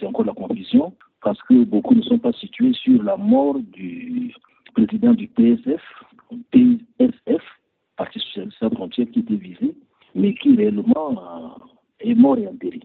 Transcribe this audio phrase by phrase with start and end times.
[0.00, 4.34] c'est encore la confusion parce que beaucoup ne sont pas situés sur la mort du
[4.74, 5.82] président du PSF,
[6.50, 7.42] PSF,
[7.96, 9.74] Parti Socialiste Frontière, qui était visé,
[10.14, 12.80] mais qui réellement euh, est mort et enterré.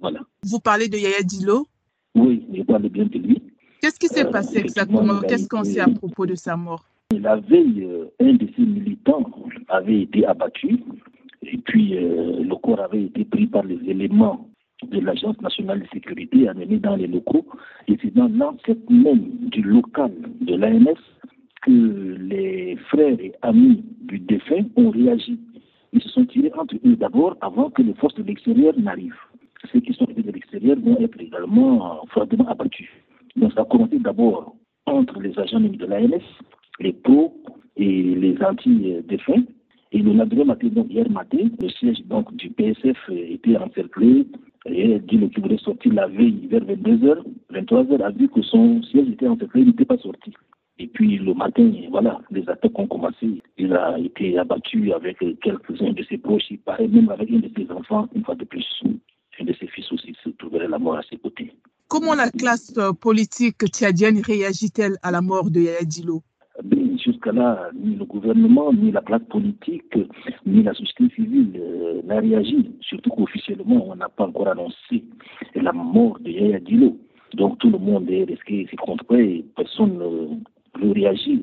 [0.00, 0.20] Voilà.
[0.42, 1.66] Vous parlez de Yaya Dilo
[2.14, 3.42] Oui, je parle bien de lui.
[3.80, 5.20] Qu'est-ce qui s'est passé exactement?
[5.20, 6.84] Qu'est-ce qu'on sait à propos de sa mort?
[7.12, 7.86] La veille,
[8.18, 9.30] un de ses militants
[9.68, 10.80] avait été abattu
[11.42, 14.48] et puis euh, le corps avait été pris par les éléments
[14.82, 17.46] de l'Agence nationale de sécurité amené dans les locaux.
[17.88, 20.98] Et c'est dans l'enquête même du local de l'ANS
[21.62, 25.38] que les frères et amis du défunt ont réagi.
[25.92, 29.14] Ils se sont tirés entre eux d'abord avant que les forces de l'extérieur n'arrivent.
[29.72, 32.88] Ceux qui sont venus de l'extérieur vont être également fortement abattus.
[33.36, 36.22] Donc ça a commencé d'abord entre les agents de l'ANS,
[36.80, 37.34] les pros
[37.76, 39.44] et les anti-défunts.
[39.92, 44.26] Et le lendemain matin, donc hier matin, le siège donc, du PSF était encerclé
[44.68, 49.08] et dit qui voulait sortir la veille vers 22h, 23h, a vu que son siège
[49.08, 50.32] était encerclé, il n'était pas sorti.
[50.78, 53.40] Et puis le matin, voilà, les attaques ont commencé.
[53.56, 57.50] Il a été abattu avec quelques-uns de ses proches, il paraît même avec un de
[57.56, 58.66] ses enfants, une fois de plus.
[59.38, 61.52] Un de ses fils aussi se trouverait la mort à ses côtés.
[61.88, 66.22] Comment la classe politique tchadienne réagit-elle à la mort de Yaya Dilo
[67.16, 69.96] ben, Jusqu'à là, ni le gouvernement, ni la classe politique,
[70.44, 72.70] ni la société civile euh, n'a réagi.
[72.80, 75.04] Surtout qu'officiellement, on n'a pas encore annoncé
[75.54, 76.98] la mort de Yaya Dilo.
[77.34, 81.40] Donc tout le monde est resté et personne ne veut réagir.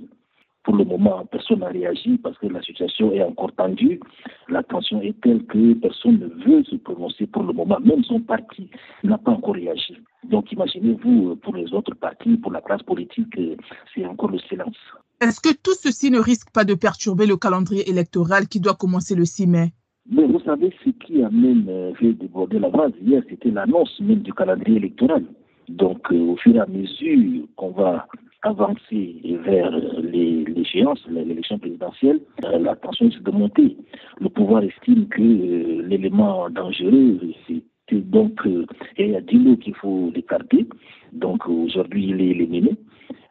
[0.64, 4.00] Pour le moment, personne n'a réagi parce que la situation est encore tendue.
[4.48, 7.80] La tension est telle que personne ne veut se prononcer pour le moment.
[7.82, 8.70] Même son parti
[9.04, 9.98] n'a pas encore réagi.
[10.24, 13.38] Donc imaginez-vous, pour les autres partis, pour la classe politique,
[13.94, 14.78] c'est encore le silence.
[15.22, 19.16] Est-ce que tout ceci ne risque pas de perturber le calendrier électoral qui doit commencer
[19.16, 19.74] le 6 mai?
[20.10, 23.98] Mais vous savez, ce qui a même euh, fait déborder la base hier, c'était l'annonce
[24.02, 25.24] même du calendrier électoral.
[25.70, 28.06] Donc, euh, au fur et à mesure qu'on va
[28.42, 33.78] avancer vers l'échéance, l'élection présidentielle, euh, la tension risque de monter.
[34.20, 38.42] Le pouvoir estime que l'élément dangereux, c'est donc
[38.98, 40.68] il y a Dilo qu'il faut l'écarter.
[41.12, 42.76] Donc aujourd'hui, il est éliminé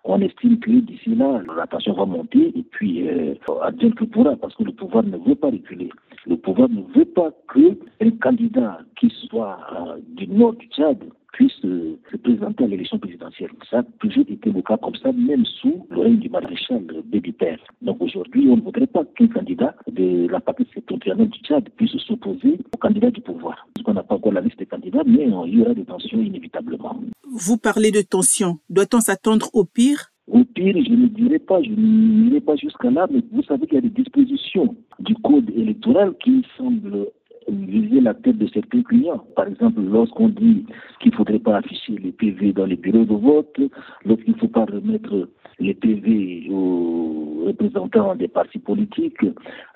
[0.05, 3.35] on estime que d'ici là, la tension va monter et puis euh,
[3.79, 5.91] Dieu que pourra, parce que le pouvoir ne veut pas reculer.
[6.27, 10.99] Le pouvoir ne veut pas qu'un candidat qui soit euh, du nord du Tchad
[11.33, 13.51] puisse euh, se présenter à l'élection présidentielle.
[13.71, 17.33] Ça a toujours été le cas comme ça, même sous le règne du maréchal Bébi
[17.33, 17.59] Père.
[17.81, 21.97] Donc aujourd'hui, on ne voudrait pas qu'un candidat de la partie septentrionale du Tchad puisse
[21.99, 23.67] s'opposer au candidat du pouvoir.
[23.75, 26.21] Parce qu'on n'a pas encore la liste des candidats, mais il y aura des tensions
[26.21, 27.01] inévitablement.
[27.35, 28.59] Vous parlez de tensions.
[28.69, 30.13] Doit-on s'attendre au pire?
[30.27, 33.77] Au pire, je ne dirais pas, je n'irai pas jusqu'à là, mais vous savez qu'il
[33.77, 37.09] y a des dispositions du code électoral qui semblent
[37.49, 39.25] viser la tête de certains clients.
[39.35, 40.67] Par exemple, lorsqu'on dit
[41.01, 43.57] qu'il ne faudrait pas afficher les PV dans les bureaux de vote,
[44.05, 47.02] lorsqu'il ne faut pas remettre les PV aux
[47.43, 49.25] représentants des partis politiques,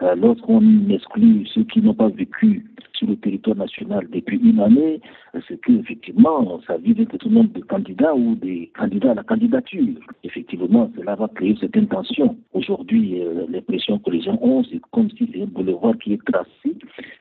[0.03, 5.00] euh, lorsqu'on exclut ceux qui n'ont pas vécu sur le territoire national depuis une année,
[5.47, 9.94] c'est qu'effectivement, ça vise un certain nombre de candidats ou des candidats à la candidature.
[10.25, 12.37] Effectivement, cela va créer cette tension.
[12.55, 16.25] Aujourd'hui, euh, l'impression que les gens ont, c'est comme si c'est un boulevard qui est
[16.25, 16.76] tracé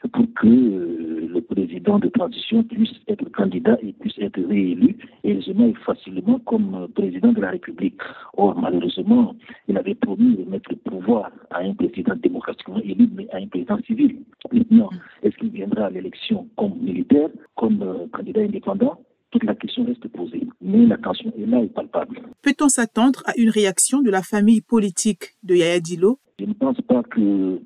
[0.07, 5.67] pour que euh, le président de transition puisse être candidat et puisse être réélu aisément
[5.67, 7.99] et facilement comme président de la République.
[8.37, 9.35] Or, malheureusement,
[9.67, 13.47] il avait promis de mettre le pouvoir à un président démocratiquement élu, mais à un
[13.47, 14.19] président civil.
[14.51, 14.89] Maintenant,
[15.23, 18.99] est-ce qu'il viendra à l'élection comme militaire, comme euh, candidat indépendant?
[19.31, 20.47] Toute la question reste posée.
[20.61, 22.21] Mais la tension est là et palpable.
[22.41, 26.79] Peut-on s'attendre à une réaction de la famille politique de Yaya Dilo Je ne pense
[26.81, 27.59] pas que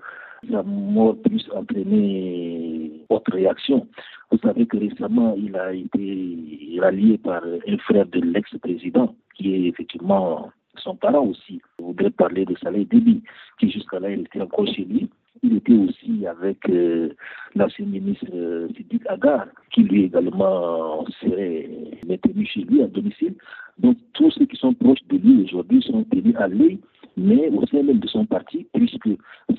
[0.47, 3.87] la mort puisse entraîner autre réaction.
[4.31, 9.67] Vous savez que récemment, il a été rallié par un frère de l'ex-président, qui est
[9.69, 11.61] effectivement son parent aussi.
[11.79, 13.21] Je voudrais parler de Saleh Déby,
[13.59, 15.09] qui jusqu'à là, il était encore chez lui.
[15.41, 17.09] Il était aussi avec euh,
[17.55, 21.69] l'ancien ministre euh, Siddiq Agar, qui lui également serait
[22.07, 23.35] maintenu chez lui à domicile.
[23.77, 26.79] Donc tous ceux qui sont proches de lui aujourd'hui sont tenus à l'œil
[27.19, 29.09] mais au sein même de son parti, puisque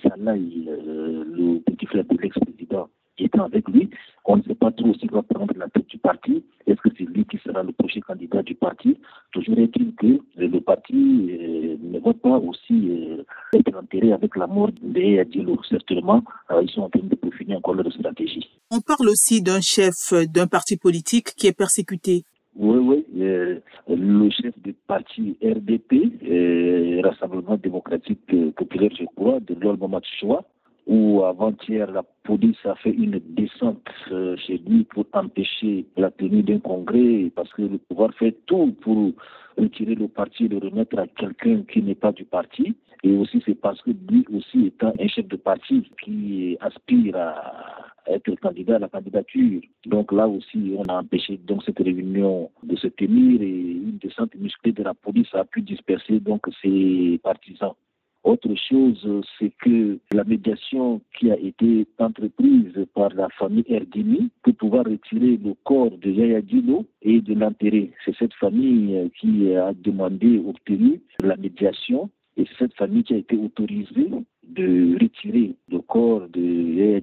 [0.02, 3.90] Salah, euh, le petit frère de l'ex-président, étant avec lui,
[4.24, 6.42] on ne sait pas trop s'il va prendre la tête du parti.
[6.66, 8.96] Est-ce que c'est lui qui sera le prochain candidat du parti?
[9.32, 13.22] Toujours est-il que le parti euh, ne va pas aussi euh,
[13.52, 15.60] être enterré avec la mort de Diallo.
[15.68, 16.24] Certainement,
[16.62, 18.48] ils sont en train de peaufiner encore leur stratégie.
[18.70, 22.24] On parle aussi d'un chef d'un parti politique qui est persécuté.
[22.56, 23.60] Oui, oui.
[23.96, 30.44] Le chef du parti RDP, Rassemblement démocratique populaire, je crois, de l'Olma Choix,
[30.86, 36.42] où avant-hier la police a fait une descente euh, chez lui pour empêcher la tenue
[36.42, 39.12] d'un congrès parce que le pouvoir fait tout pour
[39.56, 42.74] retirer le parti et le remettre à quelqu'un qui n'est pas du parti.
[43.04, 47.89] Et aussi c'est parce que lui aussi étant un chef de parti qui aspire à
[48.06, 49.60] être candidat à la candidature.
[49.86, 54.34] Donc là aussi, on a empêché donc cette réunion de se tenir et une descente
[54.34, 57.74] musclée de la police a pu disperser donc ses partisans.
[58.22, 64.54] Autre chose, c'est que la médiation qui a été entreprise par la famille Erdini pour
[64.56, 67.92] pouvoir retirer le corps de Yaya Dino et de l'enterrer.
[68.04, 73.18] C'est cette famille qui a demandé, obtenu la médiation et c'est cette famille qui a
[73.18, 74.10] été autorisée
[74.54, 77.00] de retirer le corps de Yaya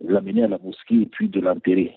[0.00, 1.94] l'amener à la mosquée et puis de l'enterrer.